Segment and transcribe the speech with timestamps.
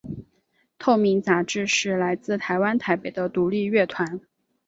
[0.79, 4.19] 透明杂志是来自台湾台北的独立乐团。